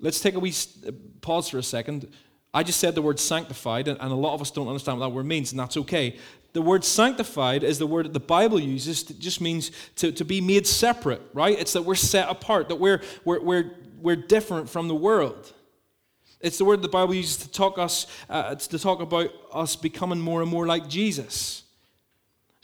[0.00, 0.52] let's take a wee
[0.86, 2.08] uh, pause for a second.
[2.52, 5.14] I just said the word sanctified, and a lot of us don't understand what that
[5.14, 6.16] word means, and that's okay.
[6.52, 9.08] The word sanctified is the word that the Bible uses.
[9.10, 11.56] It just means to, to be made separate, right?
[11.56, 15.52] It's that we're set apart, that we're, we're, we're, we're different from the world.
[16.40, 20.20] It's the word the Bible uses to talk us uh, to talk about us becoming
[20.20, 21.62] more and more like Jesus.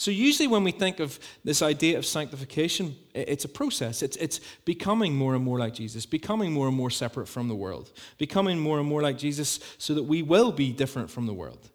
[0.02, 4.02] So, usually, when we think of this idea of sanctification, it's a process.
[4.02, 7.54] It's, it's becoming more and more like Jesus, becoming more and more separate from the
[7.54, 11.32] world, becoming more and more like Jesus so that we will be different from the
[11.32, 11.70] world.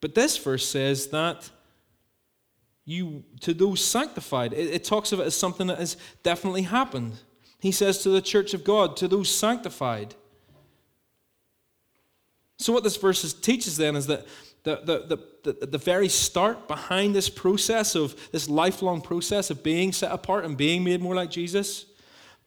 [0.00, 1.50] But this verse says that
[2.86, 7.18] you, to those sanctified, it, it talks of it as something that has definitely happened.
[7.60, 10.14] He says to the church of God, to those sanctified.
[12.56, 14.26] So, what this verse teaches then is that
[14.66, 15.02] the,
[15.44, 20.10] the, the, the, very start behind this process of this lifelong process of being set
[20.10, 21.86] apart and being made more like Jesus,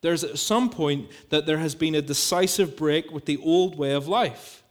[0.02, 3.92] there's at some point that there has been a decisive break with the old way
[3.92, 4.62] of life.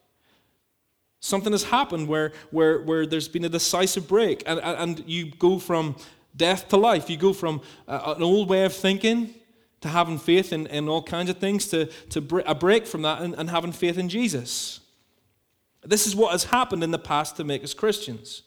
[1.22, 5.58] Something has happened where, where, where there's been a decisive break, and, and you go
[5.58, 5.96] from
[6.36, 7.10] death to life.
[7.10, 9.34] You go from uh, an old way of thinking
[9.82, 13.24] to having faith in, in all kinds of things to, to a break from that
[13.24, 14.82] and, and having faith in Jesus.
[15.84, 18.44] This is what has happened in the past to make us Christians.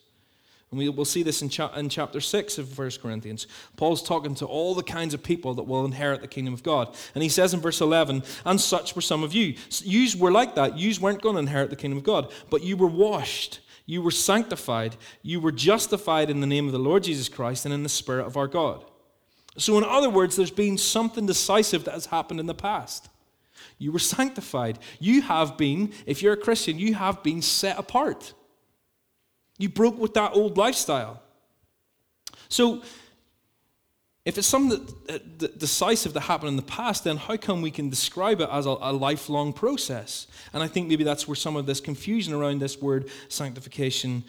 [0.72, 3.46] And we will see this in, cha- in chapter 6 of 1 Corinthians.
[3.76, 6.94] Paul's talking to all the kinds of people that will inherit the kingdom of God.
[7.14, 9.54] And he says in verse 11, And such were some of you.
[9.82, 10.78] Yous were like that.
[10.78, 13.60] Yous weren't going to inherit the kingdom of God, but you were washed.
[13.84, 14.96] You were sanctified.
[15.22, 18.26] You were justified in the name of the Lord Jesus Christ and in the Spirit
[18.26, 18.82] of our God.
[19.58, 23.10] So, in other words, there's been something decisive that has happened in the past.
[23.82, 24.78] You were sanctified.
[25.00, 28.32] You have been, if you're a Christian, you have been set apart.
[29.58, 31.20] You broke with that old lifestyle.
[32.48, 32.82] So,
[34.24, 37.72] if it's something that, that, decisive that happened in the past, then how come we
[37.72, 40.28] can describe it as a, a, lifelong process?
[40.52, 44.22] And I think maybe that's where some of this confusion around this word sanctification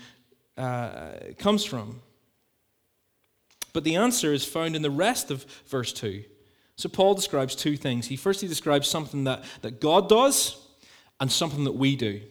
[0.58, 2.02] uh, comes from.
[3.72, 6.24] But the answer is found in the rest of verse 2.
[6.76, 8.08] So Paul describes two things.
[8.08, 10.58] He first he describes something that, that God does
[11.20, 12.22] and something that we do.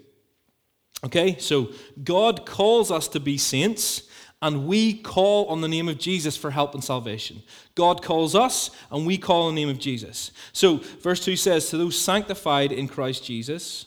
[1.04, 1.70] Okay, so
[2.04, 4.02] God calls us to be saints,
[4.40, 7.42] and we call on the name of Jesus for help and salvation.
[7.74, 10.30] God calls us, and we call on the name of Jesus.
[10.52, 13.86] So, verse 2 says, To those sanctified in Christ Jesus,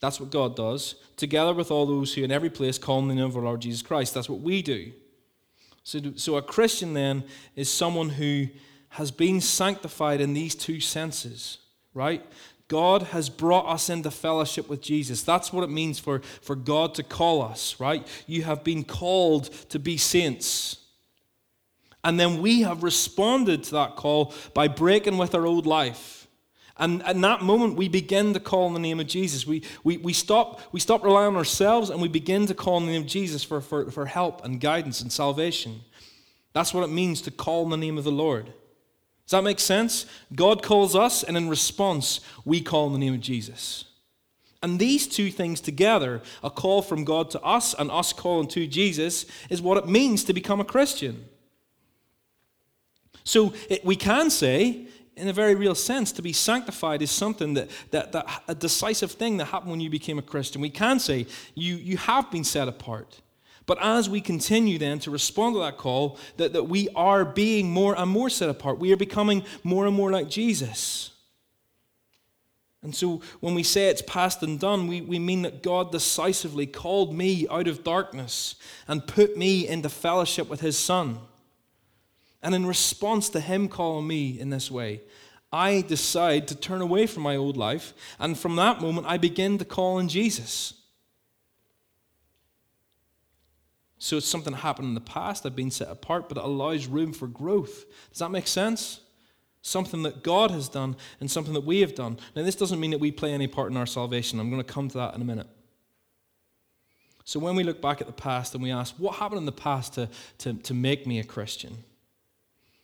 [0.00, 3.14] That's what God does, together with all those who in every place call on the
[3.14, 4.14] name of our Lord Jesus Christ.
[4.14, 4.92] That's what we do.
[5.84, 7.22] So, so a Christian then
[7.54, 8.48] is someone who
[8.92, 11.58] has been sanctified in these two senses,
[11.94, 12.22] right?
[12.68, 15.22] God has brought us into fellowship with Jesus.
[15.22, 18.06] That's what it means for, for God to call us, right?
[18.26, 20.76] You have been called to be saints.
[22.04, 26.28] And then we have responded to that call by breaking with our old life.
[26.76, 29.46] And in that moment, we begin to call on the name of Jesus.
[29.46, 32.86] We, we, we, stop, we stop relying on ourselves and we begin to call on
[32.86, 35.80] the name of Jesus for, for, for help and guidance and salvation.
[36.52, 38.52] That's what it means to call on the name of the Lord.
[39.26, 40.06] Does that make sense?
[40.34, 43.84] God calls us, and in response, we call in the name of Jesus.
[44.62, 48.66] And these two things together, a call from God to us and us calling to
[48.66, 51.24] Jesus, is what it means to become a Christian.
[53.24, 57.54] So it, we can say, in a very real sense, to be sanctified is something
[57.54, 60.60] that, that, that a decisive thing that happened when you became a Christian.
[60.60, 63.20] We can say you, you have been set apart.
[63.66, 67.70] But as we continue then to respond to that call, that, that we are being
[67.70, 68.78] more and more set apart.
[68.78, 71.10] We are becoming more and more like Jesus.
[72.82, 76.66] And so when we say it's past and done, we, we mean that God decisively
[76.66, 78.56] called me out of darkness
[78.88, 81.18] and put me into fellowship with his Son.
[82.42, 85.02] And in response to him calling me in this way,
[85.52, 87.94] I decide to turn away from my old life.
[88.18, 90.74] And from that moment, I begin to call on Jesus.
[94.02, 96.88] So it's something that happened in the past, I've been set apart, but it allows
[96.88, 97.84] room for growth.
[98.10, 98.98] Does that make sense?
[99.60, 102.18] Something that God has done and something that we have done.
[102.34, 104.40] Now, this doesn't mean that we play any part in our salvation.
[104.40, 105.46] I'm going to come to that in a minute.
[107.22, 109.52] So, when we look back at the past and we ask, what happened in the
[109.52, 111.84] past to, to, to make me a Christian?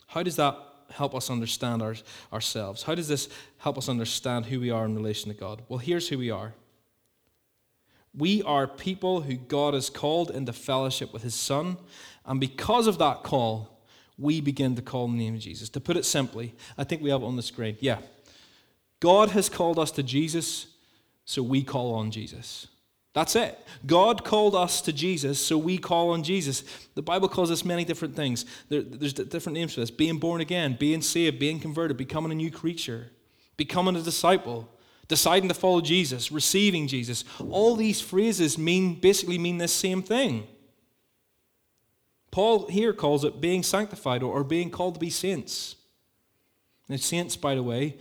[0.07, 0.57] How does that
[0.91, 1.97] help us understand our,
[2.33, 2.85] ourselves?
[2.85, 5.63] How does this help us understand who we are in relation to God?
[5.69, 6.55] Well, here's who we are
[8.19, 11.77] we are people who God has called into fellowship with His Son,
[12.27, 13.79] and because of that call,
[14.19, 15.69] we begin to call the name of Jesus.
[15.71, 17.77] To put it simply, I think we have it on the screen.
[17.81, 17.99] Yeah.
[19.01, 20.67] God has called us to Jesus,
[21.25, 22.67] so we call on Jesus.
[23.15, 23.59] That's it.
[23.87, 26.65] God called us to Jesus, so we call on Jesus.
[26.95, 28.45] The Bible calls us many different things.
[28.69, 32.35] There, there's different names for this being born again, being saved, being converted, becoming a
[32.35, 33.11] new creature,
[33.57, 34.69] becoming a disciple
[35.09, 37.25] deciding to follow Jesus, receiving Jesus.
[37.51, 40.47] All these phrases mean basically mean the same thing.
[42.31, 45.77] Paul here calls it being sanctified or, being called to be saints.
[46.89, 47.97] Now, saints, by the way,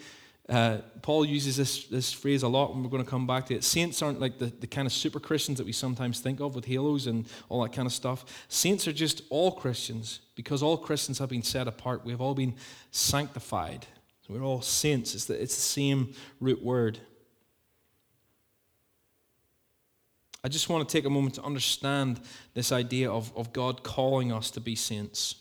[0.49, 3.55] uh, Paul uses this, this phrase a lot, and we're going to come back to
[3.55, 3.63] it.
[3.63, 6.65] Saints aren't like the, the kind of super Christians that we sometimes think of with
[6.65, 8.45] halos and all that kind of stuff.
[8.47, 12.05] Saints are just all Christians because all Christians have been set apart.
[12.05, 12.55] We have all been
[12.91, 13.87] sanctified.
[14.27, 15.15] We're all saints.
[15.15, 16.99] It's the, it's the same root word.
[20.43, 22.19] I just want to take a moment to understand
[22.53, 25.35] this idea of, of God calling us to be saints.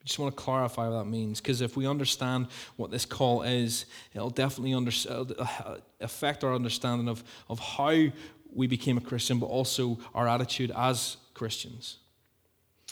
[0.00, 2.46] I just want to clarify what that means, because if we understand
[2.76, 8.06] what this call is, it'll definitely under, uh, affect our understanding of, of how
[8.52, 11.98] we became a Christian, but also our attitude as Christians.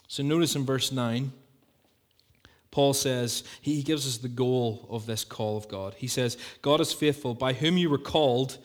[0.08, 1.32] So notice in verse 9,
[2.74, 5.94] Paul says, he gives us the goal of this call of God.
[5.94, 8.58] He says, God is faithful, by whom you were called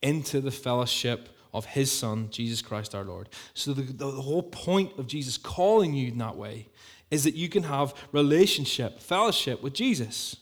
[0.00, 3.28] into the fellowship of his Son, Jesus Christ our Lord.
[3.52, 6.68] So the, the, the whole point of Jesus calling you in that way
[7.10, 10.36] is that you can have relationship, fellowship with Jesus.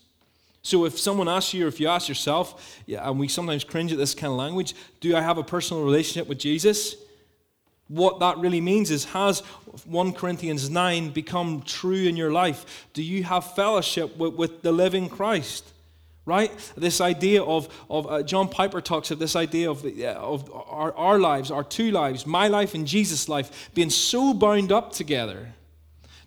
[0.61, 3.97] So if someone asks you, or if you ask yourself, and we sometimes cringe at
[3.97, 6.95] this kind of language, do I have a personal relationship with Jesus?
[7.89, 9.39] What that really means is has
[9.85, 12.87] 1 Corinthians 9 become true in your life?
[12.93, 15.73] Do you have fellowship with, with the living Christ?
[16.25, 16.51] Right?
[16.77, 20.93] This idea of, of uh, John Piper talks of this idea of, uh, of our,
[20.93, 25.53] our lives, our two lives, my life and Jesus' life, being so bound up together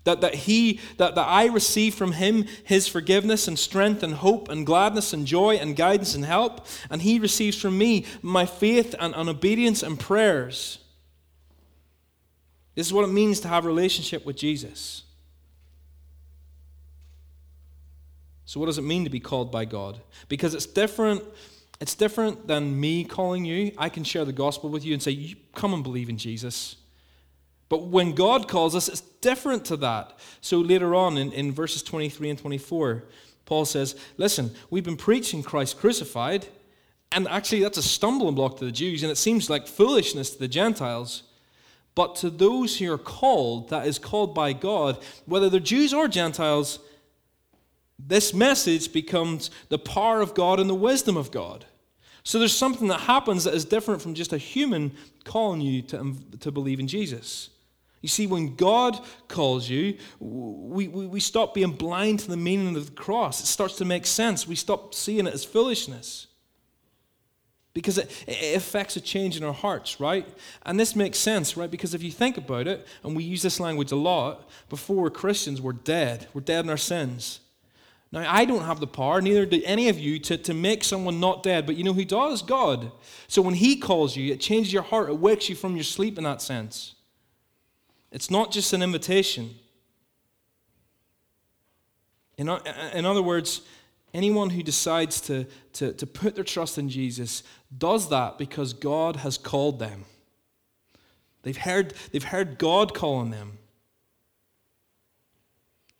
[0.04, 4.48] that, that he that, that i receive from him his forgiveness and strength and hope
[4.48, 8.96] and gladness and joy and guidance and help and he receives from me my faith
[8.98, 10.81] and, and obedience and prayers
[12.74, 15.02] this is what it means to have a relationship with Jesus.
[18.44, 20.00] So what does it mean to be called by God?
[20.28, 21.22] Because it's different
[21.80, 23.72] it's different than me calling you.
[23.76, 26.76] I can share the gospel with you and say, "Come and believe in Jesus."
[27.68, 30.18] But when God calls us, it's different to that.
[30.42, 33.04] So later on in, in verses 23 and 24,
[33.46, 36.48] Paul says, Listen, we've been preaching Christ crucified,
[37.12, 40.38] and actually that's a stumbling block to the Jews, and it seems like foolishness to
[40.38, 41.22] the Gentiles.
[41.94, 46.08] But to those who are called, that is called by God, whether they're Jews or
[46.08, 46.78] Gentiles,
[47.98, 51.66] this message becomes the power of God and the wisdom of God.
[52.24, 54.92] So there's something that happens that is different from just a human
[55.24, 57.50] calling you to, um, to believe in Jesus.
[58.00, 62.74] You see, when God calls you, we, we, we stop being blind to the meaning
[62.76, 63.40] of the cross.
[63.40, 64.46] It starts to make sense.
[64.46, 66.28] We stop seeing it as foolishness
[67.74, 70.28] because it, it, affects a change in our hearts, right?
[70.64, 71.70] And this makes sense, right?
[71.70, 75.10] Because if you think about it, and we use this language a lot, before we're
[75.10, 76.28] Christians, we're dead.
[76.34, 77.40] We're dead in our sins.
[78.10, 81.18] Now, I don't have the power, neither do any of you, to, to make someone
[81.18, 82.42] not dead, but you know who does?
[82.42, 82.92] God.
[83.26, 86.18] So when He calls you, it changes your heart, it wakes you from your sleep
[86.18, 86.94] in that sense.
[88.10, 89.54] It's not just an invitation.
[92.36, 92.50] In,
[92.92, 93.62] in other words,
[94.14, 97.42] anyone who decides to, to, to put their trust in Jesus
[97.76, 100.04] does that because God has called them.
[101.42, 103.58] They've heard, they've heard God calling them.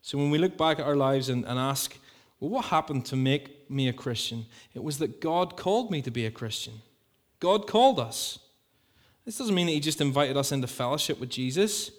[0.00, 1.98] So when we look back at our lives and, and ask,
[2.40, 4.46] well, what happened to make me a Christian?
[4.74, 6.74] It was that God called me to be a Christian.
[7.38, 8.38] God called us.
[9.24, 11.92] This doesn't mean that He just invited us into fellowship with Jesus.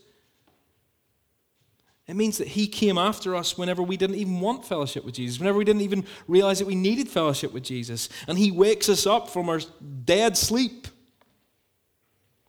[2.13, 5.39] It means that He came after us whenever we didn't even want fellowship with Jesus,
[5.39, 8.07] whenever we didn't even realize that we needed fellowship with Jesus.
[8.27, 9.59] And He wakes us up from our
[10.05, 10.85] dead sleep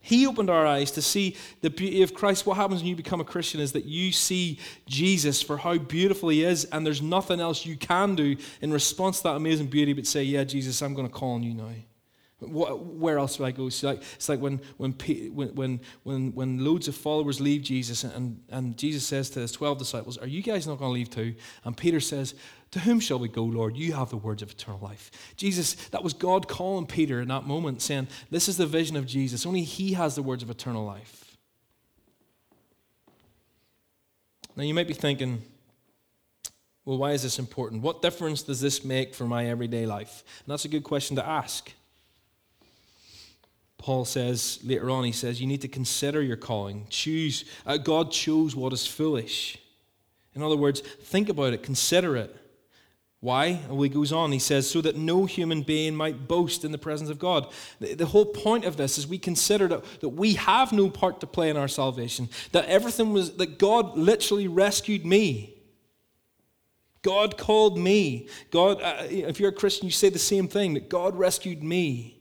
[0.03, 2.45] he opened our eyes to see the beauty of Christ.
[2.45, 6.29] What happens when you become a Christian is that you see Jesus for how beautiful
[6.29, 9.95] he is, and there's nothing else you can do in response to that amazing beauty
[9.95, 11.71] but say, Yeah, Jesus, I'm going to call on you now.
[12.53, 13.65] What, where else do I go?
[13.83, 14.93] like, it's like when, when,
[15.33, 19.79] when, when, when loads of followers leave Jesus, and, and Jesus says to his 12
[19.79, 21.35] disciples, Are you guys not going to leave too?
[21.65, 22.35] And Peter says,
[22.73, 23.77] To whom shall we go, Lord?
[23.77, 25.11] You have the words of eternal life.
[25.37, 29.07] Jesus, that was God calling Peter in that moment, saying, This is the vision of
[29.07, 29.47] Jesus.
[29.47, 31.37] Only he has the words of eternal life.
[34.57, 35.43] Now, you might be thinking,
[36.85, 37.83] well, why is this important?
[37.83, 40.23] What difference does this make for my everyday life?
[40.45, 41.73] And that's a good question to ask.
[43.85, 46.87] Paul says later on, he says, you need to consider your calling.
[46.89, 47.45] Choose.
[47.67, 49.59] Uh, God chose what is foolish.
[50.35, 52.35] In other words, think about it, consider it.
[53.21, 53.61] Why?
[53.69, 56.79] Well, he goes on, he says, so that no human being might boast in the
[56.79, 57.53] presence of God.
[57.79, 61.21] The, the whole point of this is we consider that, that we have no part
[61.21, 65.63] to play in our salvation, that everything was, that God literally rescued me.
[67.03, 68.29] God called me.
[68.51, 72.14] God, uh, if you're a Christian, you say the same thing, that God rescued me.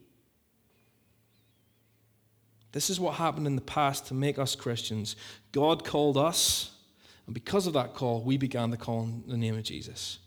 [2.73, 5.15] This is what happened in the past to make us Christians.
[5.51, 6.71] God called us,
[7.27, 10.17] and because of that call, we began to call in the name of Jesus.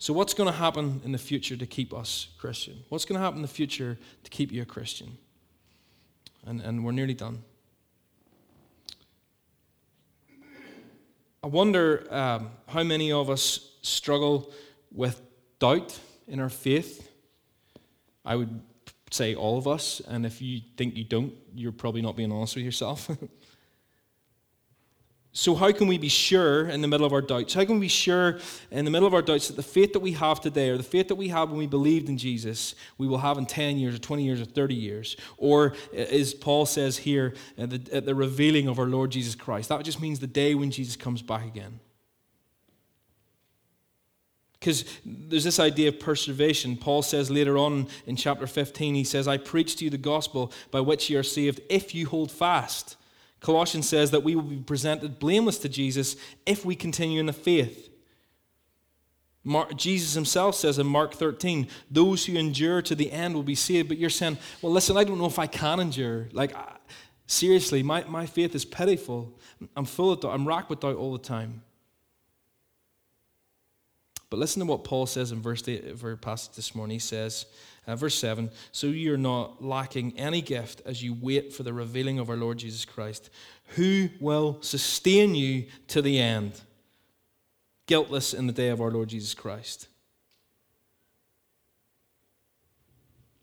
[0.00, 2.84] So, what's going to happen in the future to keep us Christian?
[2.88, 5.16] What's going to happen in the future to keep you a Christian?
[6.46, 7.42] And, and we're nearly done.
[11.42, 14.52] I wonder um, how many of us struggle
[14.92, 15.20] with
[15.60, 17.08] doubt in our faith.
[18.24, 18.60] I would
[19.10, 22.56] say all of us, and if you think you don't, you're probably not being honest
[22.56, 23.10] with yourself.
[25.32, 27.54] so, how can we be sure in the middle of our doubts?
[27.54, 28.38] How can we be sure
[28.70, 30.82] in the middle of our doubts that the faith that we have today, or the
[30.82, 33.94] faith that we have when we believed in Jesus, we will have in 10 years,
[33.94, 35.16] or 20 years, or 30 years?
[35.36, 39.68] Or, as Paul says here, at the, at the revealing of our Lord Jesus Christ,
[39.70, 41.80] that just means the day when Jesus comes back again.
[44.58, 46.76] Because there's this idea of preservation.
[46.76, 50.52] Paul says later on in chapter 15, he says, I preach to you the gospel
[50.70, 52.96] by which you are saved if you hold fast.
[53.40, 57.32] Colossians says that we will be presented blameless to Jesus if we continue in the
[57.32, 57.88] faith.
[59.44, 63.54] Mark, Jesus himself says in Mark 13, those who endure to the end will be
[63.54, 63.88] saved.
[63.88, 66.28] But you're saying, well, listen, I don't know if I can endure.
[66.32, 66.54] Like,
[67.26, 69.38] seriously, my, my faith is pitiful.
[69.76, 70.34] I'm full of doubt.
[70.34, 71.62] I'm racked with doubt all the time.
[74.30, 76.96] But listen to what Paul says in verse 8 of our passage this morning.
[76.96, 77.46] He says,
[77.86, 82.18] uh, verse 7 So you're not lacking any gift as you wait for the revealing
[82.18, 83.30] of our Lord Jesus Christ,
[83.76, 86.60] who will sustain you to the end,
[87.86, 89.88] guiltless in the day of our Lord Jesus Christ.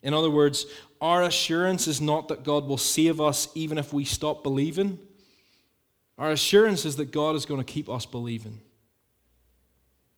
[0.03, 0.67] In other words,
[1.01, 4.99] our assurance is not that God will save us even if we stop believing.
[6.19, 8.61] Our assurance is that God is going to keep us believing.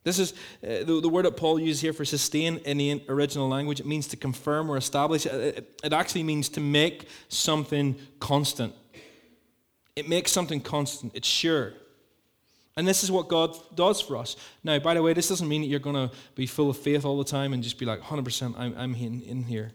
[0.08, 0.32] This is
[0.64, 3.82] uh, the, the word that Paul uses here for sustain in the original language.
[3.82, 5.26] It means to confirm or establish.
[5.26, 8.74] It, it actually means to make something constant.
[9.98, 11.74] It makes something constant, it's sure.
[12.78, 14.38] And this is what God does for us.
[14.64, 17.04] Now, by the way, this doesn't mean that you're going to be full of faith
[17.04, 19.74] all the time and just be like, 100%, I'm, I'm in, in here.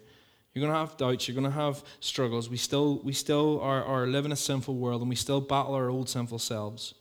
[0.55, 1.29] You're going to have doubts.
[1.29, 2.49] You're going to have struggles.
[2.49, 5.75] We still, we still are, are live in a sinful world and we still battle
[5.75, 6.95] our old sinful selves.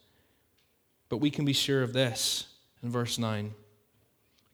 [1.07, 2.50] But we can be sure of this
[2.83, 3.53] in verse 9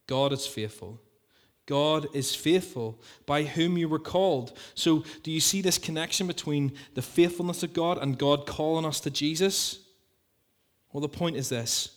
[0.07, 1.01] God is faithful.
[1.65, 4.57] God is faithful, by whom you were called.
[4.73, 9.01] So, do you see this connection between the faithfulness of God and God calling us
[9.01, 9.79] to Jesus?
[10.93, 11.89] Well, the point is this.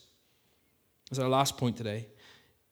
[1.12, 2.08] Is our last point today.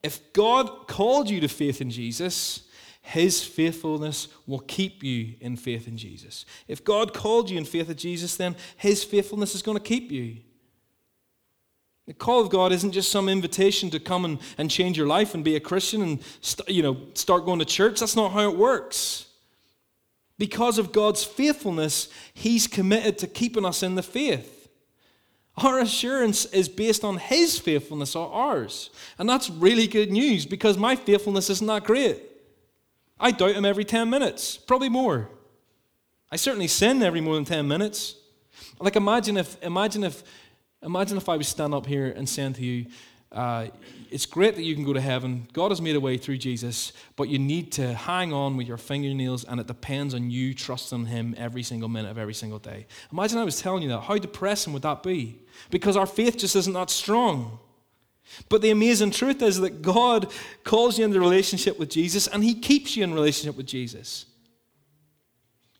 [0.03, 2.69] If God called you to faith in Jesus,
[3.09, 6.45] his faithfulness will keep you in faith in Jesus.
[6.67, 10.13] If God called you in faith in Jesus, then His faithfulness is going to keep
[10.13, 10.37] you.
[12.09, 15.35] The call of God isn't just some invitation to come and, and change your life
[15.35, 18.01] and be a Christian and st- you know, start going to church.
[18.01, 19.27] That's not how it works.
[20.39, 24.71] Because of God's faithfulness, He's committed to keeping us in the faith.
[25.59, 28.89] Our assurance is based on His faithfulness or ours.
[29.19, 32.23] And that's really good news because my faithfulness isn't that great.
[33.21, 35.29] I doubt Him every 10 minutes, probably more.
[36.33, 38.15] I certainly sin every more than 10 minutes.
[38.81, 40.23] Like imagine if, imagine if
[40.83, 42.87] Imagine if I was stand up here and saying to you,
[43.31, 43.67] uh,
[44.11, 45.47] it's great that you can go to heaven.
[45.53, 48.79] God has made a way through Jesus, but you need to hang on with your
[48.79, 52.87] fingernails, and it depends on you trusting Him every single minute of every single day.
[53.13, 54.01] Imagine I was telling you that.
[54.01, 55.41] How depressing would that be?
[55.71, 57.59] Because our faith just isn't that strong.
[58.49, 60.33] But the amazing truth is that God
[60.65, 64.25] calls you into relationship with Jesus, and He keeps you in relationship with Jesus.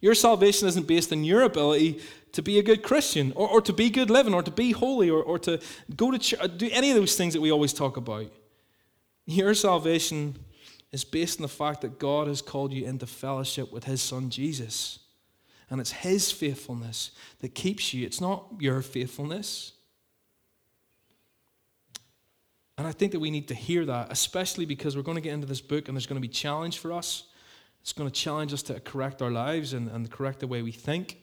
[0.01, 2.01] Your salvation isn't based on your ability
[2.33, 5.11] to be a good Christian or, or to be good living or to be holy
[5.11, 5.61] or, or to
[5.97, 8.31] go to church, do any of those things that we always talk about.
[9.27, 10.37] Your salvation
[10.93, 14.31] is based on the fact that God has called you into fellowship with His Son
[14.31, 15.01] Jesus.
[15.71, 17.11] And it's His faithfulness
[17.41, 19.73] that keeps you, it's not your faithfulness.
[22.79, 25.33] And I think that we need to hear that, especially because we're going to get
[25.33, 27.25] into this book and there's going to be challenge for us.
[27.83, 30.73] It's going to challenge us to correct our lives and, and correct the way we
[30.73, 31.19] think.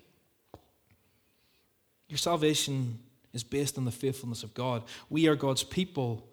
[2.16, 2.98] Your salvation
[3.34, 4.84] is based on the faithfulness of God.
[5.10, 6.26] We are God's people,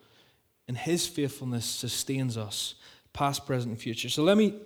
[0.68, 2.76] and His faithfulness sustains us,
[3.12, 4.08] past, present, and future.
[4.08, 4.60] So let me,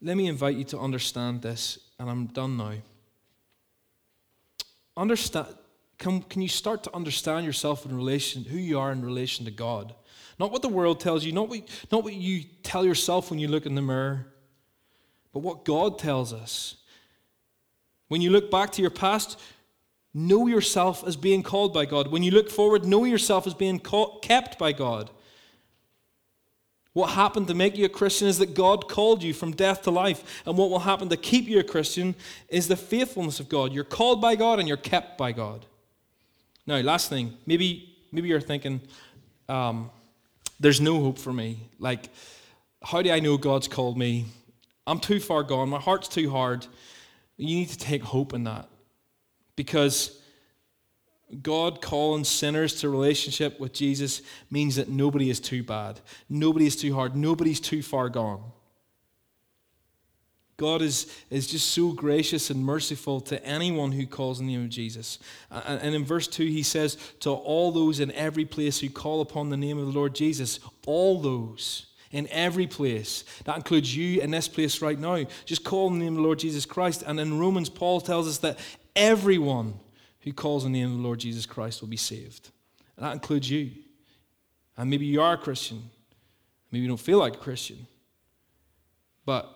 [0.00, 2.72] let me invite you to understand this, and I'm done now.
[4.96, 5.46] Understand,
[5.96, 9.52] can, can you start to understand yourself in relation, who you are in relation to
[9.52, 9.94] God?
[10.40, 11.60] Not what the world tells you, not what,
[11.92, 14.26] not what you tell yourself when you look in the mirror,
[15.32, 16.78] but what God tells us.
[18.08, 19.38] When you look back to your past,
[20.14, 22.08] Know yourself as being called by God.
[22.08, 25.10] When you look forward, know yourself as being kept by God.
[26.92, 29.90] What happened to make you a Christian is that God called you from death to
[29.90, 30.42] life.
[30.44, 32.14] And what will happen to keep you a Christian
[32.48, 33.72] is the faithfulness of God.
[33.72, 35.64] You're called by God and you're kept by God.
[36.66, 38.82] Now, last thing, maybe, maybe you're thinking,
[39.48, 39.90] um,
[40.60, 41.70] there's no hope for me.
[41.78, 42.10] Like,
[42.82, 44.26] how do I know God's called me?
[44.86, 45.70] I'm too far gone.
[45.70, 46.66] My heart's too hard.
[47.38, 48.68] You need to take hope in that.
[49.62, 50.18] Because
[51.40, 56.74] God calling sinners to relationship with Jesus means that nobody is too bad, nobody is
[56.74, 58.42] too hard, nobody's too far gone.
[60.56, 64.64] God is, is just so gracious and merciful to anyone who calls in the name
[64.64, 65.20] of Jesus.
[65.48, 69.48] And in verse 2, he says, To all those in every place who call upon
[69.48, 73.24] the name of the Lord Jesus, all those in every place.
[73.44, 75.24] That includes you in this place right now.
[75.44, 77.02] Just call on the name of the Lord Jesus Christ.
[77.06, 78.58] And in Romans, Paul tells us that
[78.94, 79.74] everyone
[80.20, 82.50] who calls on the name of the Lord Jesus Christ will be saved.
[82.96, 83.70] And that includes you.
[84.76, 85.82] And maybe you are a Christian.
[86.70, 87.86] Maybe you don't feel like a Christian.
[89.24, 89.48] But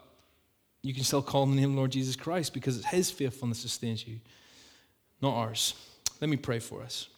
[0.83, 3.11] you can still call on the name of the Lord Jesus Christ because it's His
[3.11, 4.21] faithfulness that sustains you,
[5.21, 5.75] not ours.
[6.21, 7.09] Let me pray for us.